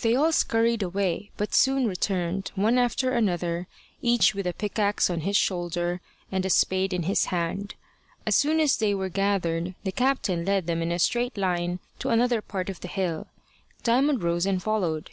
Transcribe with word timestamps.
They 0.00 0.14
all 0.16 0.32
scurried 0.32 0.82
away, 0.82 1.32
but 1.36 1.52
soon 1.52 1.86
returned, 1.86 2.50
one 2.54 2.78
after 2.78 3.10
another, 3.12 3.66
each 4.00 4.34
with 4.34 4.46
a 4.46 4.54
pickaxe 4.54 5.10
on 5.10 5.20
his 5.20 5.36
shoulder 5.36 6.00
and 6.32 6.46
a 6.46 6.48
spade 6.48 6.94
in 6.94 7.02
his 7.02 7.26
hand. 7.26 7.74
As 8.26 8.34
soon 8.34 8.58
as 8.58 8.78
they 8.78 8.94
were 8.94 9.10
gathered, 9.10 9.74
the 9.84 9.92
captain 9.92 10.46
led 10.46 10.66
them 10.66 10.80
in 10.80 10.90
a 10.90 10.98
straight 10.98 11.36
line 11.36 11.78
to 11.98 12.08
another 12.08 12.40
part 12.40 12.70
of 12.70 12.80
the 12.80 12.88
hill. 12.88 13.26
Diamond 13.82 14.22
rose 14.22 14.46
and 14.46 14.62
followed. 14.62 15.10